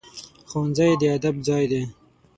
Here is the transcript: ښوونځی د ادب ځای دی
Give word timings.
ښوونځی 0.49 0.91
د 1.01 1.03
ادب 1.17 1.35
ځای 1.47 1.63
دی 1.71 1.81